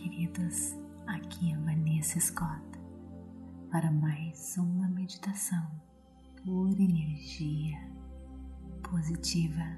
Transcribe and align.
queridos, 0.00 0.74
aqui 1.06 1.52
é 1.52 1.56
Vanessa 1.58 2.18
Scott 2.18 2.64
para 3.70 3.92
mais 3.92 4.56
uma 4.56 4.88
meditação 4.88 5.70
por 6.42 6.70
energia 6.80 7.78
positiva. 8.82 9.76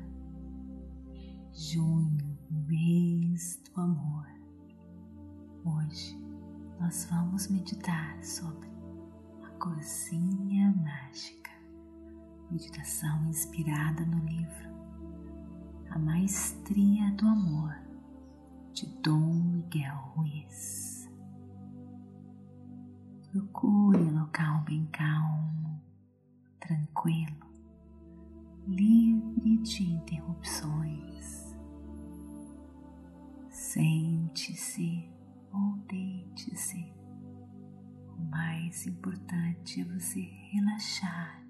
Junho, 1.53 2.39
mês 2.69 3.61
do 3.65 3.81
amor. 3.81 4.29
Hoje 5.65 6.17
nós 6.79 7.05
vamos 7.11 7.49
meditar 7.49 8.23
sobre 8.23 8.69
a 9.43 9.49
cozinha 9.59 10.73
mágica. 10.85 11.51
Meditação 12.49 13.27
inspirada 13.27 14.07
no 14.07 14.25
livro 14.25 14.71
A 15.91 15.99
Maestria 15.99 17.11
do 17.11 17.27
Amor 17.27 17.82
de 18.73 18.87
Dom 19.03 19.43
Miguel 19.43 19.97
Ruiz. 20.15 21.11
Procure 23.31 23.99
um 23.99 24.19
local 24.21 24.63
bem 24.65 24.87
calmo, 24.87 25.81
tranquilo, 26.59 27.47
livre 28.67 29.59
de 29.59 29.85
interrupções. 29.85 31.55
Sente-se 33.51 35.09
ou 35.53 35.77
deite-se. 35.87 36.93
O 38.17 38.23
mais 38.31 38.87
importante 38.87 39.83
é 39.83 39.85
você 39.85 40.21
relaxar 40.51 41.47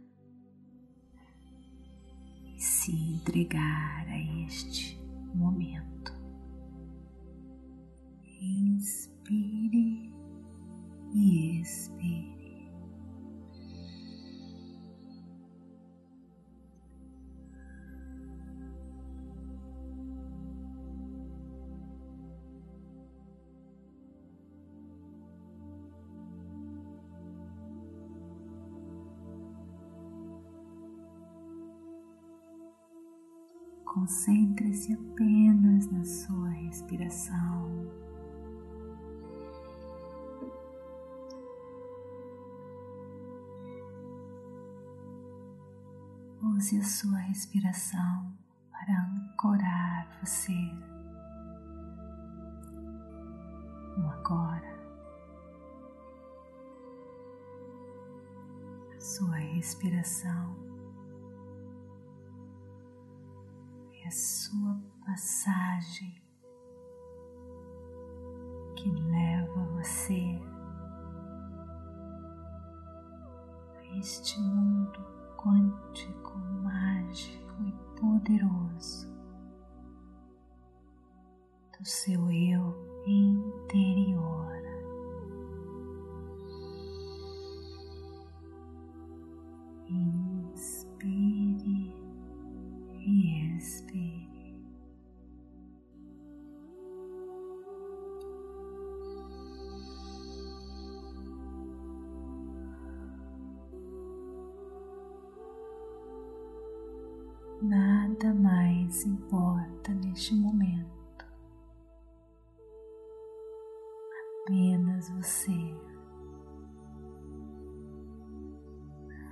e 2.45 2.61
se 2.61 2.93
entregar 2.93 4.09
a 4.09 4.19
este 4.45 5.01
momento. 5.35 6.12
Inspire 8.45 10.13
e 11.15 11.61
expire. 11.61 12.43
Concentre-se 33.85 34.95
apenas 34.95 35.89
na 35.93 36.03
sua 36.05 36.49
respiração. 36.49 38.12
Use 46.63 46.79
a 46.79 46.85
sua 46.85 47.19
respiração 47.19 48.33
para 48.71 48.97
ancorar 49.01 50.07
você 50.21 50.55
no 53.97 54.09
agora. 54.09 54.73
A 58.95 59.01
sua 59.01 59.35
respiração 59.39 60.57
é 63.95 64.07
a 64.07 64.11
sua 64.13 64.81
passagem 65.05 66.23
que 68.77 68.89
leva 68.89 69.65
você 69.75 70.41
a 73.81 73.99
este 73.99 74.41
mundo 74.41 75.22
quântico, 75.43 76.39
mágico 76.63 77.55
e 77.67 77.73
poderoso 78.01 79.11
do 81.77 81.85
seu 81.85 82.31
eu 82.31 83.03
interior. 83.07 84.52
Apenas 114.43 115.09
você. 115.11 115.75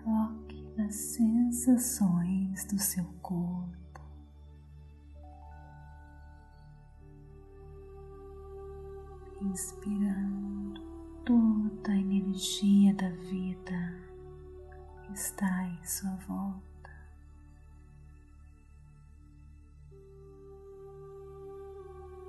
Foque 0.04 0.68
nas 0.76 0.94
sensações 0.94 2.64
do 2.66 2.78
seu 2.78 3.04
corpo. 3.20 4.00
Inspirando 9.40 10.80
toda 11.24 11.92
a 11.92 11.96
energia 11.96 12.94
da 12.94 13.08
vida 13.08 13.94
que 15.02 15.12
está 15.12 15.64
em 15.64 15.84
sua 15.84 16.14
volta. 16.26 16.70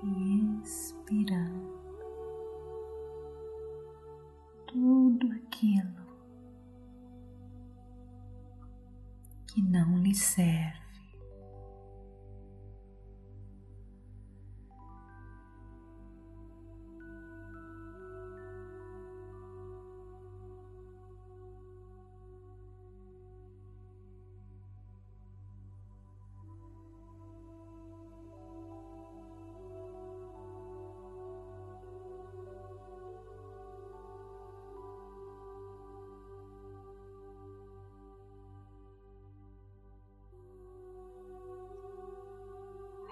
e 0.04 0.60
expirando 0.60 1.71
tudo 5.12 5.32
aquilo 5.34 6.02
que 9.46 9.60
não 9.60 9.98
lhe 9.98 10.14
serve. 10.14 10.91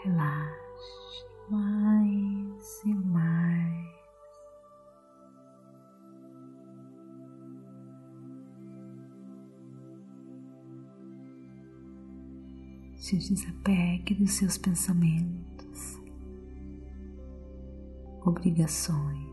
Relaxe 0.03 1.27
mais 1.51 2.83
e 2.87 2.95
mais. 2.95 3.91
Se 12.97 13.17
desapegue 13.17 14.15
dos 14.15 14.31
seus 14.33 14.57
pensamentos, 14.57 15.99
obrigações. 18.25 19.30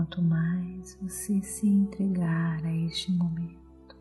Quanto 0.00 0.22
mais 0.22 0.94
você 1.02 1.42
se 1.42 1.68
entregar 1.68 2.64
a 2.64 2.74
este 2.74 3.12
momento, 3.12 3.94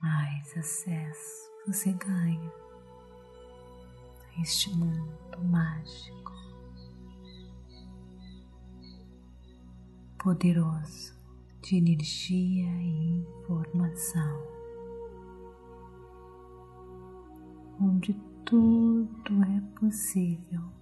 mais 0.00 0.56
acesso 0.56 1.52
você 1.66 1.92
ganha 1.92 2.52
a 4.24 4.40
este 4.40 4.74
mundo 4.74 5.44
mágico, 5.44 6.32
poderoso 10.18 11.14
de 11.60 11.76
energia 11.76 12.72
e 12.80 13.18
informação, 13.18 14.46
onde 17.78 18.14
tudo 18.46 19.42
é 19.44 19.60
possível. 19.78 20.81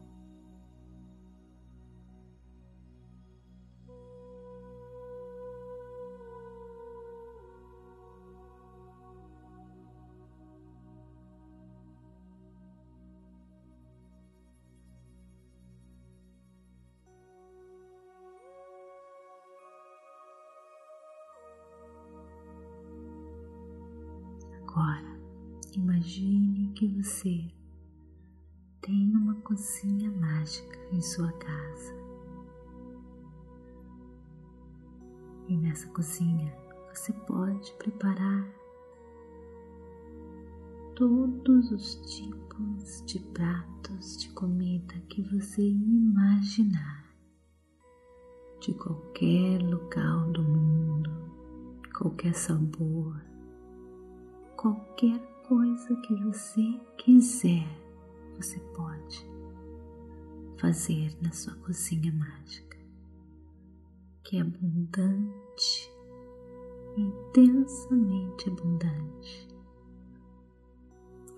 Imagine 26.00 26.72
que 26.74 26.88
você 26.88 27.44
tem 28.80 29.14
uma 29.14 29.34
cozinha 29.42 30.10
mágica 30.10 30.78
em 30.90 31.00
sua 31.02 31.30
casa. 31.32 31.94
E 35.46 35.56
nessa 35.58 35.86
cozinha 35.88 36.56
você 36.88 37.12
pode 37.12 37.70
preparar 37.74 38.48
todos 40.94 41.70
os 41.70 41.96
tipos 42.16 43.04
de 43.04 43.18
pratos 43.18 44.16
de 44.16 44.30
comida 44.30 44.94
que 45.10 45.20
você 45.20 45.60
imaginar, 45.62 47.14
de 48.58 48.72
qualquer 48.72 49.62
local 49.62 50.32
do 50.32 50.42
mundo, 50.42 51.10
qualquer 51.92 52.34
sabor, 52.34 53.20
qualquer 54.56 55.39
coisa 55.50 55.96
que 55.96 56.14
você 56.14 56.80
quiser, 56.96 57.66
você 58.36 58.60
pode 58.72 59.26
fazer 60.58 61.12
na 61.20 61.32
sua 61.32 61.52
cozinha 61.56 62.12
mágica, 62.12 62.78
que 64.22 64.36
é 64.36 64.42
abundante, 64.42 65.92
intensamente 66.96 68.48
abundante. 68.48 69.48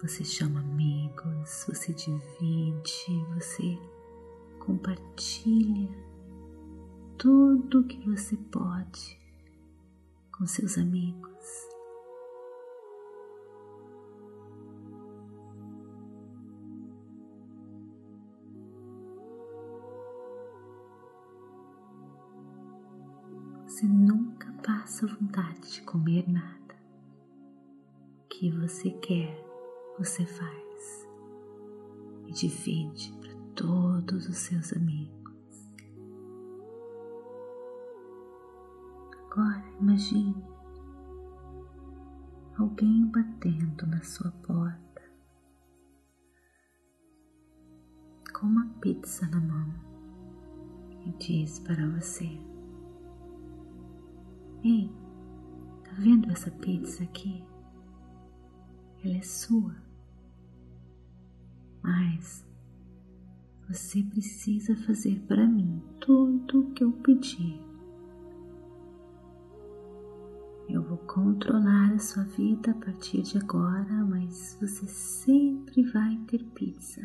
Você 0.03 0.23
chama 0.25 0.61
amigos, 0.61 1.65
você 1.67 1.95
divide, 1.95 3.25
você 3.35 3.79
compartilha 4.59 5.89
tudo 7.17 7.85
que 7.85 7.99
você 8.07 8.37
pode 8.37 9.19
com 10.37 10.47
seus 10.47 10.77
amigos 10.77 11.72
você 23.83 23.87
nunca 23.89 24.53
passa 24.65 25.09
vontade 25.09 25.73
de 25.73 25.83
comer 25.83 26.25
nada. 26.31 26.77
O 28.25 28.29
que 28.29 28.49
você 28.51 28.91
quer, 28.91 29.45
você 29.99 30.25
faz 30.25 31.09
e 32.29 32.33
divide 32.33 33.13
para 33.21 33.35
todos 33.57 34.29
os 34.29 34.37
seus 34.37 34.73
amigos. 34.73 35.75
Agora 39.27 39.65
imagine 39.81 40.45
alguém 42.57 43.07
batendo 43.07 43.87
na 43.87 44.03
sua 44.05 44.31
porta 44.31 45.03
com 48.33 48.47
uma 48.47 48.67
pizza 48.81 49.27
na 49.27 49.41
mão 49.41 49.75
e 51.05 51.11
diz 51.19 51.59
para 51.59 51.89
você 51.89 52.52
Ei, 54.65 54.89
tá 55.83 55.91
vendo 55.99 56.31
essa 56.31 56.49
pizza 56.49 57.03
aqui? 57.03 57.43
Ela 59.05 59.17
é 59.17 59.23
sua. 59.23 59.75
Mas 61.83 62.47
você 63.69 64.05
precisa 64.05 64.77
fazer 64.77 65.19
para 65.23 65.49
mim 65.49 65.83
tudo 65.99 66.61
o 66.61 66.71
que 66.75 66.85
eu 66.85 66.93
pedir. 66.93 67.61
Eu 70.69 70.81
vou 70.81 70.99
controlar 70.99 71.93
a 71.93 71.99
sua 71.99 72.23
vida 72.23 72.71
a 72.71 72.75
partir 72.75 73.23
de 73.23 73.39
agora, 73.39 74.05
mas 74.05 74.57
você 74.61 74.87
sempre 74.87 75.83
vai 75.83 76.17
ter 76.29 76.45
pizza. 76.51 77.03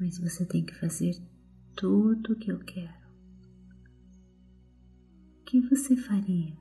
Mas 0.00 0.18
você 0.18 0.44
tem 0.44 0.64
que 0.64 0.74
fazer 0.74 1.16
tudo 1.76 2.32
o 2.32 2.36
que 2.36 2.50
eu 2.50 2.58
quero 2.58 3.03
que 5.54 5.60
você 5.60 5.96
faria? 5.96 6.52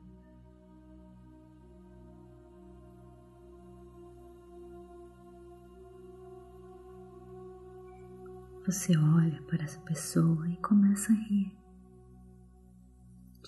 Você 8.67 8.95
olha 8.95 9.41
para 9.47 9.63
essa 9.63 9.79
pessoa 9.81 10.47
e 10.47 10.55
começa 10.57 11.11
a 11.11 11.15
rir, 11.15 11.51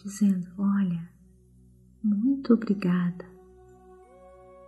dizendo: 0.03 0.49
Olha, 0.57 1.09
muito 2.03 2.55
obrigada, 2.55 3.25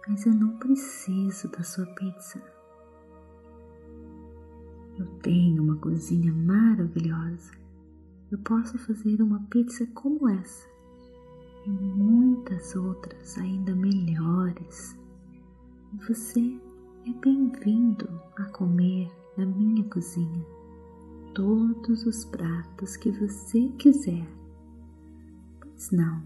mas 0.08 0.28
eu 0.28 0.34
não 0.36 0.60
preciso 0.60 1.50
da 1.50 1.64
sua 1.64 1.88
pizza. 1.96 2.40
Eu 4.96 5.08
tenho 5.22 5.64
uma 5.64 5.78
cozinha 5.78 6.32
maravilhosa 6.32 7.67
eu 8.32 8.38
posso 8.40 8.78
fazer 8.80 9.22
uma 9.22 9.40
pizza 9.50 9.86
como 9.94 10.28
essa 10.28 10.68
e 11.66 11.70
muitas 11.70 12.76
outras 12.76 13.38
ainda 13.38 13.74
melhores. 13.74 14.98
Você 16.08 16.60
é 17.06 17.14
bem-vindo 17.22 18.10
a 18.36 18.46
comer 18.52 19.10
na 19.38 19.46
minha 19.46 19.84
cozinha 19.86 20.46
todos 21.34 22.06
os 22.06 22.26
pratos 22.26 22.98
que 22.98 23.12
você 23.12 23.70
quiser. 23.78 24.28
Pois 25.62 25.92
não, 25.92 26.22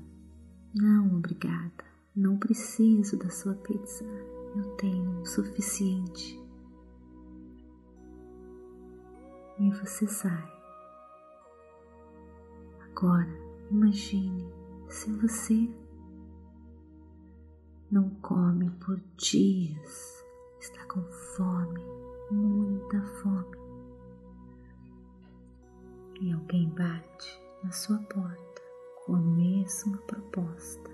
não, 0.74 1.18
obrigada, 1.18 1.86
não 2.16 2.38
preciso 2.38 3.18
da 3.18 3.30
sua 3.30 3.54
pizza, 3.54 4.04
eu 4.56 4.64
tenho 4.78 5.22
o 5.22 5.26
suficiente. 5.26 6.40
E 9.60 9.70
você 9.70 10.08
sai 10.08 10.51
Agora, 13.02 13.36
imagine 13.72 14.48
se 14.88 15.12
você 15.14 15.68
não 17.90 18.12
come 18.22 18.70
por 18.74 19.02
dias, 19.18 20.24
está 20.60 20.86
com 20.86 21.02
fome, 21.36 21.84
muita 22.30 23.02
fome, 23.02 23.58
e 26.22 26.32
alguém 26.32 26.70
bate 26.70 27.42
na 27.64 27.72
sua 27.72 27.98
porta 27.98 28.62
com 29.04 29.16
a 29.16 29.20
mesma 29.20 29.98
proposta. 30.06 30.92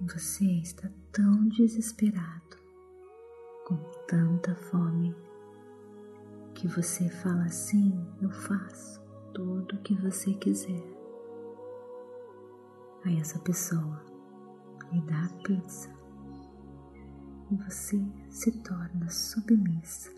E 0.00 0.12
você 0.12 0.44
está 0.44 0.90
tão 1.12 1.46
desesperado, 1.50 2.56
com 3.64 3.76
tanta 4.08 4.56
fome 4.56 5.14
que 6.56 6.66
você 6.66 7.10
fala 7.10 7.44
assim, 7.44 7.92
eu 8.22 8.30
faço 8.30 8.98
tudo 9.34 9.76
o 9.76 9.82
que 9.82 9.94
você 9.96 10.32
quiser. 10.32 10.82
Aí 13.04 13.20
essa 13.20 13.38
pessoa 13.40 14.02
lhe 14.90 15.02
dá 15.02 15.26
a 15.26 15.42
pizza 15.42 15.94
e 17.50 17.56
você 17.56 18.02
se 18.30 18.50
torna 18.62 19.06
submissa 19.10 20.10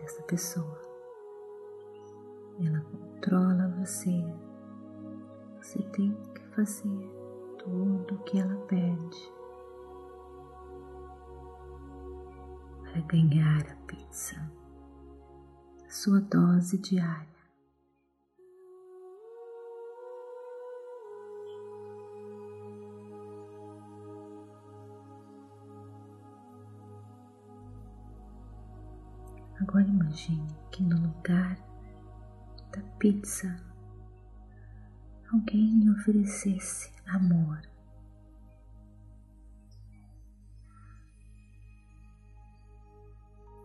dessa 0.00 0.22
pessoa. 0.22 0.80
Ela 2.58 2.80
controla 2.80 3.68
você. 3.78 4.24
Você 5.60 5.82
tem 5.92 6.16
que 6.34 6.42
fazer 6.54 7.10
tudo 7.58 8.14
o 8.14 8.22
que 8.24 8.38
ela 8.38 8.56
pede 8.66 9.32
para 12.82 13.00
ganhar 13.02 13.60
a 13.70 13.76
pizza 13.86 14.55
sua 15.96 16.20
dose 16.20 16.76
diária. 16.76 17.26
Agora 29.58 29.86
imagine 29.86 30.46
que 30.70 30.82
no 30.82 31.00
lugar 31.00 31.56
da 32.72 32.82
pizza 32.98 33.56
alguém 35.32 35.80
lhe 35.80 35.90
oferecesse 35.90 36.92
amor. 37.06 37.62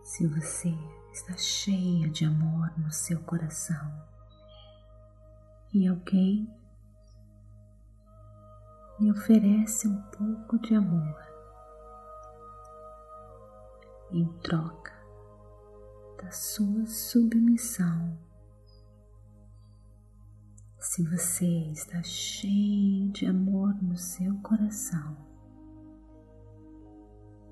Se 0.02 0.26
você 0.26 0.74
está 1.12 1.36
cheia 1.36 2.08
de 2.08 2.24
amor 2.24 2.72
no 2.78 2.90
seu 2.90 3.20
coração 3.20 3.92
e 5.72 5.86
alguém 5.86 6.48
lhe 8.98 9.10
oferece 9.10 9.88
um 9.88 10.00
pouco 10.02 10.58
de 10.58 10.74
amor 10.74 11.16
em 14.10 14.26
troca 14.40 14.92
da 16.22 16.30
sua 16.30 16.86
submissão. 16.86 18.18
Se 20.78 21.02
você 21.04 21.46
está 21.72 22.02
cheio 22.02 23.10
de 23.10 23.26
amor 23.26 23.74
no 23.82 23.96
seu 23.96 24.34
coração, 24.38 25.16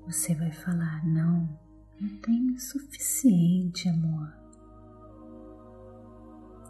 você 0.05 0.35
vai 0.35 0.51
falar: 0.51 1.05
Não, 1.05 1.59
não 2.01 2.09
tenho 2.17 2.59
suficiente 2.59 3.87
amor. 3.87 4.33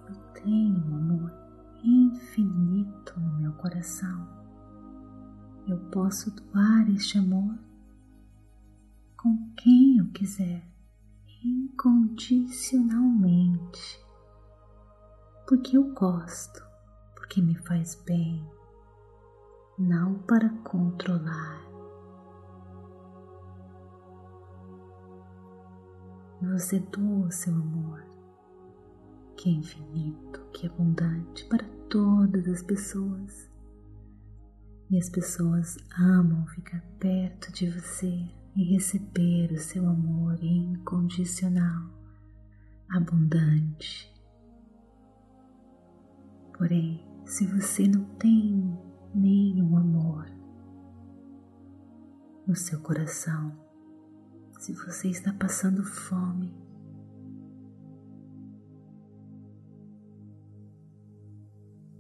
Eu 0.10 0.16
tenho 0.44 0.94
amor 0.94 1.32
infinito 1.82 3.18
no 3.18 3.40
meu 3.40 3.54
coração. 3.54 4.28
Eu 5.66 5.80
posso 5.90 6.32
doar 6.32 6.90
este 6.90 7.18
amor 7.18 7.58
com 9.16 9.54
quem 9.56 10.00
eu 10.00 10.12
quiser 10.12 10.70
incondicionalmente, 11.42 14.04
porque 15.48 15.78
eu 15.78 15.94
gosto, 15.94 16.62
porque 17.16 17.42
me 17.42 17.56
faz 17.56 17.96
bem, 18.06 18.46
não 19.80 20.16
para 20.24 20.50
controlar. 20.64 21.71
Você 26.42 26.80
doa 26.80 27.28
o 27.28 27.32
seu 27.32 27.54
amor, 27.54 28.04
que 29.38 29.48
é 29.48 29.54
infinito, 29.54 30.44
que 30.52 30.66
é 30.66 30.70
abundante 30.72 31.46
para 31.46 31.64
todas 31.88 32.48
as 32.48 32.64
pessoas. 32.64 33.48
E 34.90 34.98
as 34.98 35.08
pessoas 35.08 35.78
amam 36.00 36.44
ficar 36.48 36.82
perto 37.00 37.54
de 37.54 37.70
você 37.70 38.28
e 38.56 38.74
receber 38.74 39.52
o 39.52 39.60
seu 39.60 39.88
amor 39.88 40.44
incondicional, 40.44 41.92
abundante. 42.90 44.12
Porém, 46.58 47.06
se 47.24 47.46
você 47.46 47.88
não 47.88 48.04
tem 48.16 48.76
nenhum 49.14 49.78
amor 49.78 50.26
no 52.48 52.56
seu 52.56 52.80
coração, 52.82 53.61
se 54.62 54.74
você 54.74 55.08
está 55.08 55.34
passando 55.34 55.84
fome, 55.84 56.56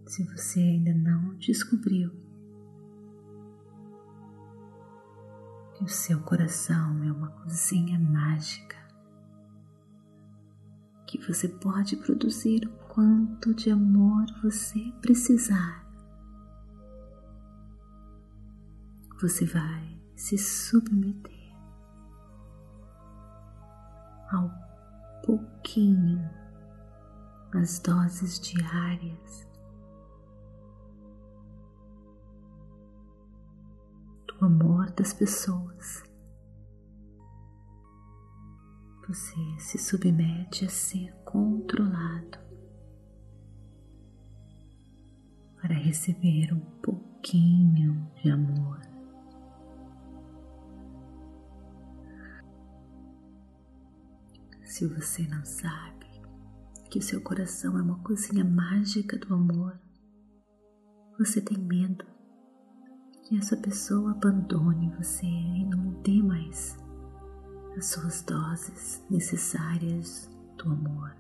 se 0.06 0.24
você 0.26 0.60
ainda 0.60 0.94
não 0.94 1.34
descobriu 1.38 2.12
que 5.74 5.84
o 5.84 5.88
seu 5.88 6.22
coração 6.22 7.04
é 7.04 7.12
uma 7.12 7.32
cozinha 7.32 8.00
mágica, 8.00 8.78
que 11.08 11.18
você 11.18 11.48
pode 11.50 11.98
produzir 11.98 12.68
o 12.68 12.88
quanto 12.94 13.56
de 13.56 13.72
amor 13.72 14.24
você 14.44 14.80
precisar. 15.02 15.84
Você 19.20 19.48
vai 19.48 20.00
se 20.16 20.38
submeter 20.38 21.41
ao 24.32 24.50
pouquinho, 25.26 26.30
as 27.54 27.80
doses 27.80 28.40
diárias 28.40 29.52
o 34.42 34.46
amor 34.46 34.90
das 34.92 35.14
pessoas. 35.14 36.04
Você 39.08 39.60
se 39.60 39.78
submete 39.78 40.66
a 40.66 40.70
ser 40.70 41.14
controlado 41.24 42.40
para 45.62 45.76
receber 45.76 46.54
um 46.54 46.60
pouquinho 46.82 48.10
de 48.16 48.32
amor. 48.32 48.91
Se 54.72 54.88
você 54.88 55.28
não 55.28 55.44
sabe 55.44 56.08
que 56.90 56.98
o 56.98 57.02
seu 57.02 57.20
coração 57.20 57.78
é 57.78 57.82
uma 57.82 58.00
cozinha 58.04 58.46
mágica 58.46 59.18
do 59.18 59.34
amor, 59.34 59.78
você 61.20 61.42
tem 61.42 61.58
medo 61.58 62.06
que 63.22 63.38
essa 63.38 63.58
pessoa 63.58 64.12
abandone 64.12 64.96
você 64.96 65.26
e 65.26 65.66
não 65.66 66.02
dê 66.02 66.24
mais 66.24 66.78
as 67.76 67.88
suas 67.88 68.22
doses 68.22 69.06
necessárias 69.10 70.32
do 70.58 70.72
amor. 70.72 71.14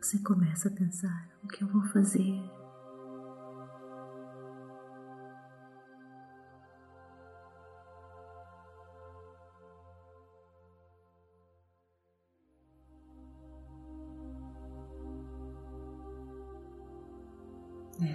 Você 0.00 0.20
começa 0.20 0.68
a 0.68 0.72
pensar: 0.72 1.28
o 1.42 1.48
que 1.48 1.64
eu 1.64 1.68
vou 1.68 1.82
fazer? 1.86 2.40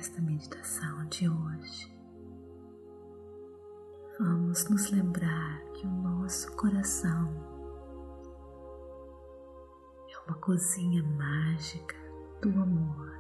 Nesta 0.03 0.21
meditação 0.21 1.05
de 1.05 1.29
hoje, 1.29 1.97
vamos 4.19 4.67
nos 4.67 4.91
lembrar 4.91 5.63
que 5.75 5.87
o 5.87 5.89
nosso 5.89 6.51
coração 6.57 7.33
é 10.09 10.17
uma 10.27 10.37
cozinha 10.39 11.01
mágica 11.03 11.95
do 12.41 12.49
amor 12.49 13.17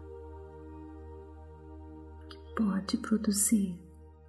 que 2.29 2.37
pode 2.53 2.97
produzir 2.97 3.79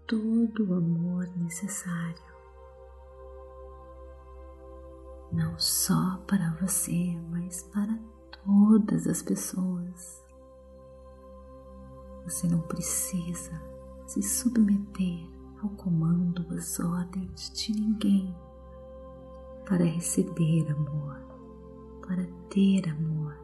todo 0.06 0.70
o 0.70 0.75
amor 0.75 1.26
necessário. 1.37 2.34
Não 5.32 5.58
só 5.58 6.18
para 6.25 6.52
você, 6.61 7.18
mas 7.32 7.64
para 7.64 7.99
todas 8.44 9.08
as 9.08 9.23
pessoas 9.23 10.24
você 12.25 12.49
não 12.49 12.61
precisa 12.62 13.61
se 14.07 14.23
submeter 14.23 15.28
ao 15.62 15.69
comando, 15.71 16.47
às 16.54 16.81
ordens 16.81 17.50
de 17.50 17.73
ninguém 17.73 18.35
para 19.66 19.85
receber 19.85 20.71
amor, 20.71 21.19
para 22.07 22.26
ter 22.50 22.88
amor. 22.88 23.35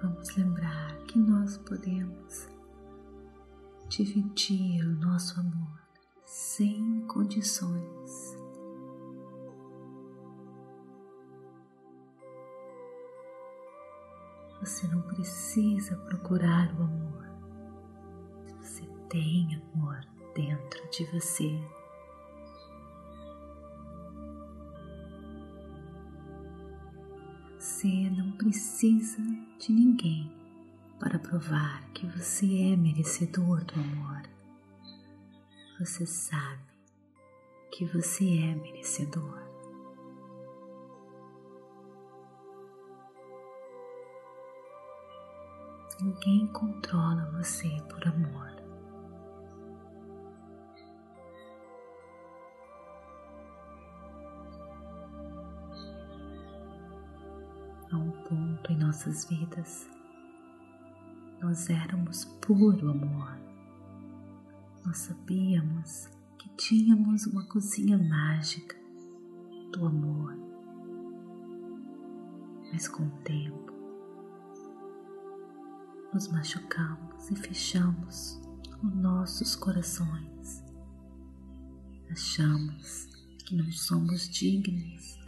Vamos 0.00 0.36
lembrar 0.36 0.96
que 1.04 1.18
nós 1.18 1.58
podemos 1.58 2.48
dividir 3.88 4.84
o 4.84 4.96
nosso 4.96 5.38
amor 5.38 5.81
sem 6.32 7.02
condições. 7.08 8.38
Você 14.58 14.86
não 14.86 15.02
precisa 15.02 15.94
procurar 15.94 16.72
o 16.80 16.84
amor. 16.84 17.28
Você 18.62 18.82
tem 19.10 19.62
amor 19.74 20.00
dentro 20.34 20.88
de 20.88 21.04
você. 21.12 21.50
Você 27.58 28.08
não 28.08 28.32
precisa 28.32 29.20
de 29.58 29.70
ninguém 29.70 30.32
para 30.98 31.18
provar 31.18 31.86
que 31.92 32.06
você 32.06 32.72
é 32.72 32.76
merecedor 32.76 33.62
do 33.66 33.74
amor. 33.74 34.31
Você 35.84 36.06
sabe 36.06 36.62
que 37.72 37.84
você 37.86 38.24
é 38.38 38.54
merecedor. 38.54 39.42
Ninguém 46.00 46.46
controla 46.52 47.32
você 47.32 47.68
por 47.88 48.06
amor. 48.06 48.48
Há 57.90 57.96
um 57.96 58.12
ponto 58.22 58.70
em 58.70 58.76
nossas 58.78 59.24
vidas, 59.24 59.90
nós 61.40 61.68
éramos 61.68 62.24
puro 62.40 62.88
amor. 62.88 63.51
Nós 64.84 64.98
sabíamos 64.98 66.08
que 66.38 66.48
tínhamos 66.56 67.26
uma 67.26 67.44
cozinha 67.46 67.96
mágica 67.96 68.76
do 69.72 69.86
amor. 69.86 70.36
Mas 72.72 72.88
com 72.88 73.06
o 73.06 73.10
tempo, 73.22 73.72
nos 76.12 76.28
machucamos 76.28 77.30
e 77.30 77.36
fechamos 77.36 78.40
os 78.82 78.94
nossos 78.94 79.54
corações. 79.54 80.64
Achamos 82.10 83.08
que 83.44 83.56
não 83.56 83.70
somos 83.72 84.28
dignos. 84.28 85.18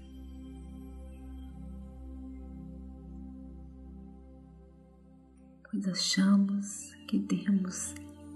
Pois 5.71 5.89
achamos 5.89 6.95
que 7.09 7.21
temos, 7.21 7.95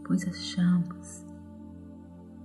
pois 0.08 0.26
achamos 0.26 1.24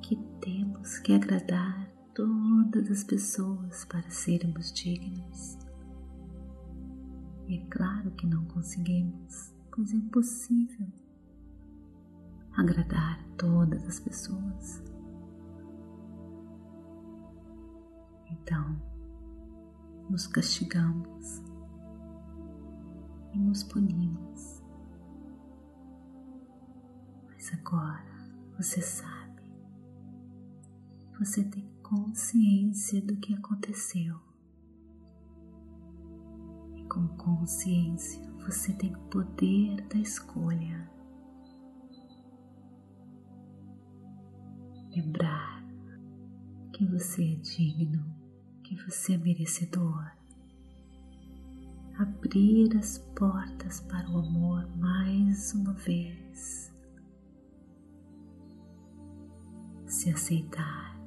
que 0.02 0.18
temos 0.40 1.00
que 1.00 1.14
agradar 1.14 1.90
todas 2.14 2.92
as 2.92 3.04
pessoas 3.04 3.86
para 3.86 4.08
sermos 4.12 4.72
dignos. 4.72 5.58
E 7.48 7.58
é 7.58 7.66
claro 7.68 8.12
que 8.12 8.28
não 8.28 8.46
conseguimos 8.46 9.54
pois 9.76 9.92
é 9.92 9.96
impossível 9.96 10.88
agradar 12.56 13.26
todas 13.38 13.84
as 13.88 14.00
pessoas. 14.00 14.84
Então, 18.30 18.80
nos 20.10 20.28
castigamos 20.28 21.42
e 23.34 23.40
nos 23.40 23.64
punimos. 23.64 24.63
Mas 27.44 27.60
agora 27.60 28.06
você 28.58 28.82
sabe, 28.82 29.44
você 31.20 31.44
tem 31.44 31.68
consciência 31.84 33.02
do 33.02 33.18
que 33.18 33.34
aconteceu. 33.34 34.18
E 36.74 36.86
com 36.86 37.06
consciência 37.18 38.24
você 38.46 38.72
tem 38.72 38.96
o 38.96 39.00
poder 39.10 39.82
da 39.90 39.98
escolha. 39.98 40.90
Lembrar 44.96 45.66
que 46.72 46.86
você 46.86 47.34
é 47.34 47.36
digno, 47.36 48.06
que 48.64 48.78
você 48.86 49.16
é 49.16 49.18
merecedor. 49.18 50.10
Abrir 51.98 52.78
as 52.78 53.00
portas 53.00 53.82
para 53.82 54.10
o 54.10 54.20
amor 54.20 54.66
mais 54.78 55.54
uma 55.54 55.74
vez. 55.74 56.73
Se 60.04 60.10
aceitar. 60.10 61.00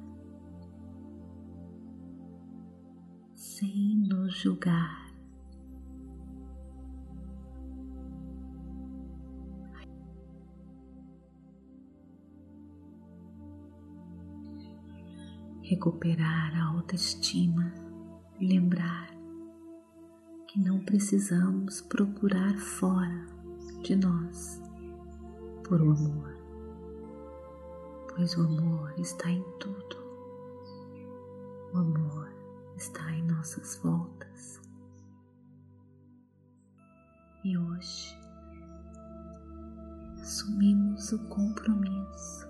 Sem 3.35 3.95
nos 4.09 4.33
julgar 4.33 5.13
recuperar 15.61 16.55
a 16.55 16.63
autoestima 16.63 17.71
e 18.39 18.47
lembrar 18.47 19.11
que 20.47 20.59
não 20.59 20.79
precisamos 20.79 21.81
procurar 21.81 22.57
fora 22.57 23.27
de 23.83 23.95
nós 23.95 24.59
por 25.63 25.79
amor, 25.81 26.36
pois 28.17 28.35
o 28.35 28.41
amor 28.41 28.91
está 28.97 29.29
em 29.29 29.43
tudo. 29.59 29.95
O 31.71 31.77
amor 31.77 32.27
está 32.75 33.11
em 33.11 33.21
nossas 33.21 33.75
voltas. 33.77 34.59
E 37.43 37.55
hoje 37.55 38.17
assumimos 40.19 41.11
o 41.11 41.19
compromisso 41.27 42.47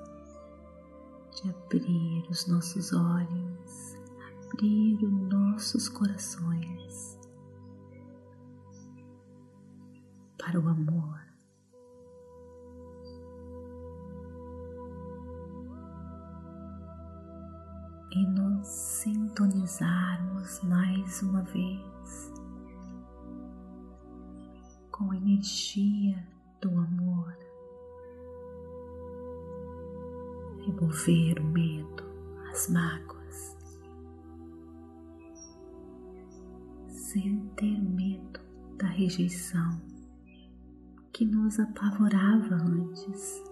de 1.35 1.49
abrir 1.49 2.25
os 2.29 2.47
nossos 2.47 2.93
olhos, 2.93 3.97
abrir 4.45 5.03
os 5.03 5.11
nossos 5.29 5.89
corações 5.89 7.19
para 10.37 10.57
o 10.61 10.69
amor. 10.69 11.19
E 18.11 18.25
nos 18.25 18.67
sintonizarmos 18.67 20.61
mais 20.63 21.21
uma 21.21 21.43
vez 21.43 22.33
com 24.91 25.11
a 25.11 25.17
energia 25.17 26.27
do 26.61 26.69
amor. 26.69 27.47
remover 30.67 31.39
o 31.39 31.45
medo, 31.45 32.03
as 32.51 32.67
mágoas, 32.67 33.57
sem 36.87 37.39
ter 37.55 37.81
medo 37.81 38.39
da 38.77 38.87
rejeição 38.87 39.81
que 41.13 41.25
nos 41.25 41.59
apavorava 41.59 42.55
antes. 42.55 43.46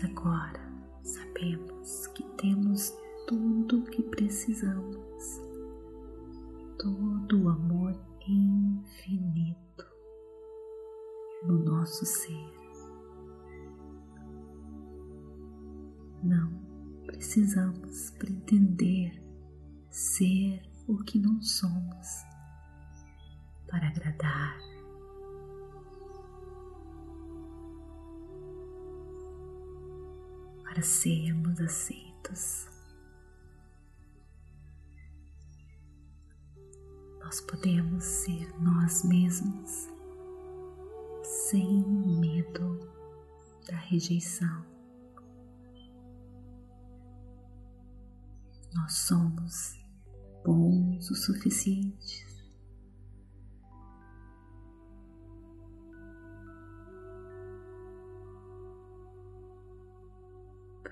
Mas 0.00 0.10
agora 0.10 0.60
sabemos 1.02 2.06
que 2.08 2.22
temos 2.38 2.94
tudo 3.26 3.80
o 3.80 3.84
que 3.84 4.02
precisamos, 4.02 5.40
todo 6.78 7.42
o 7.42 7.48
amor 7.50 7.94
infinito 8.26 9.84
no 11.42 11.58
nosso 11.64 12.06
ser. 12.06 12.50
Não 16.22 16.50
precisamos 17.04 18.10
pretender 18.12 19.22
ser 19.90 20.62
o 20.88 20.96
que 21.04 21.18
não 21.18 21.42
somos 21.42 22.08
para 23.68 23.88
agradar. 23.88 24.79
Para 30.80 30.88
sermos 30.88 31.60
aceitos, 31.60 32.66
nós 37.18 37.38
podemos 37.42 38.02
ser 38.02 38.48
nós 38.58 39.04
mesmos 39.04 39.90
sem 41.22 41.84
medo 42.18 42.80
da 43.68 43.76
rejeição. 43.76 44.64
nós 48.74 48.94
somos 48.94 49.78
bons 50.42 51.10
o 51.10 51.14
suficiente. 51.14 52.29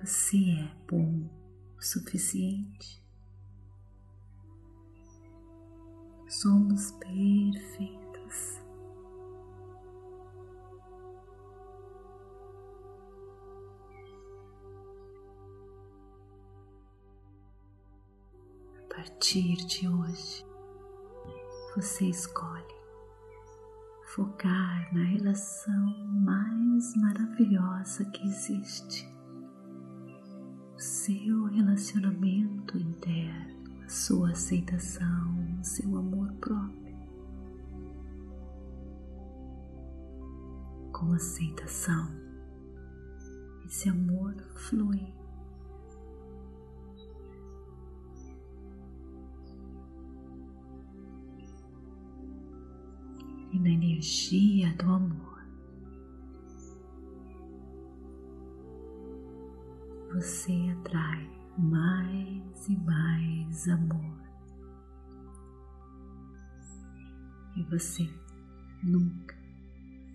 Você 0.08 0.38
é 0.38 0.74
bom 0.90 1.28
o 1.76 1.82
suficiente. 1.82 3.04
Somos 6.26 6.92
perfeitos. 6.92 8.62
partir 18.88 19.56
de 19.66 19.86
hoje, 19.86 20.46
você 21.76 22.06
escolhe 22.06 22.64
focar 24.06 24.88
na 24.94 25.04
relação 25.04 25.86
mais 26.08 26.96
maravilhosa 26.96 28.06
que 28.06 28.26
existe, 28.26 29.17
seu 30.78 31.46
relacionamento 31.46 32.78
interno, 32.78 33.82
a 33.84 33.88
sua 33.88 34.30
aceitação, 34.30 35.58
seu 35.60 35.96
amor 35.96 36.32
próprio. 36.34 36.96
Com 40.92 41.12
aceitação, 41.12 42.08
esse 43.66 43.88
amor 43.88 44.36
flui 44.54 45.12
e 53.50 53.58
na 53.58 53.70
energia 53.70 54.72
do 54.74 54.90
amor. 54.90 55.27
Você 60.18 60.52
atrai 60.80 61.30
mais 61.56 62.68
e 62.68 62.76
mais 62.78 63.68
amor. 63.68 64.18
E 67.56 67.62
você 67.70 68.02
nunca, 68.82 69.36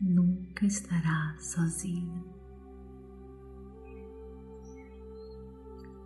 nunca 0.01 0.65
estará 0.65 1.37
sozinho. 1.39 2.21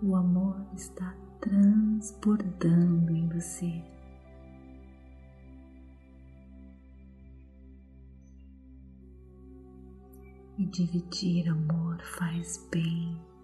O 0.04 0.16
amor 0.16 0.64
está 0.76 1.16
transbordando 1.42 3.16
em 3.16 3.28
você. 3.30 3.84
e 10.60 10.66
dividir 10.66 11.48
amor 11.50 12.02
faz 12.02 12.68
bem. 12.72 13.37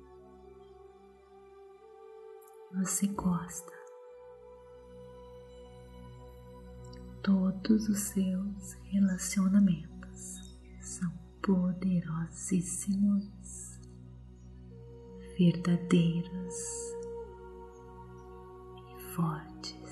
Você 2.76 3.06
gosta. 3.06 3.72
Todos 7.22 7.88
os 7.88 8.00
seus 8.00 8.74
relacionamentos 8.86 10.58
são 10.82 11.12
poderosíssimos, 11.44 13.80
verdadeiros 15.38 16.56
e 18.90 19.00
fortes. 19.14 19.83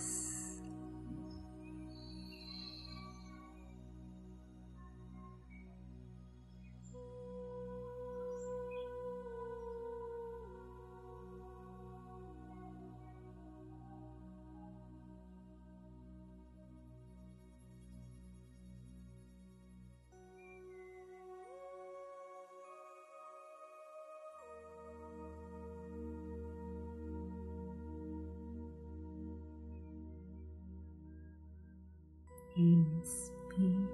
Inspire 32.58 33.88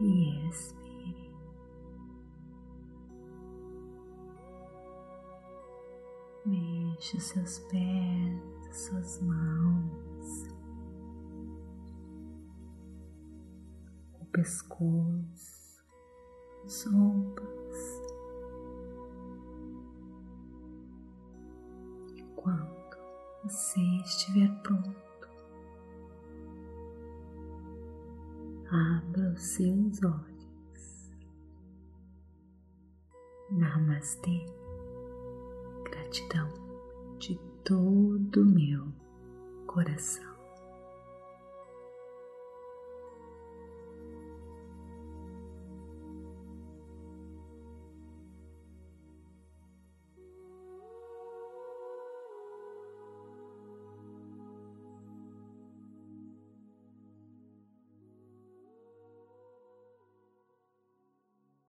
e 0.00 0.48
expire. 0.48 1.34
Mexa 6.44 7.16
os 7.16 7.22
seus 7.22 7.58
pés, 7.70 8.76
suas 8.76 9.22
mãos, 9.22 10.48
o 14.20 14.24
pescoço, 14.26 15.84
os 16.64 16.86
ombros. 16.88 17.54
Quando 22.36 22.98
você 23.44 23.80
estiver 24.04 24.50
pronto, 24.62 25.13
abra 28.74 29.30
os 29.30 29.42
seus 29.42 30.02
olhos. 30.02 31.12
Namastê. 33.52 34.44
Gratidão 35.84 36.48
de 37.18 37.38
todo 37.62 38.42
o 38.42 38.46
meu 38.46 38.92
coração. 39.66 40.33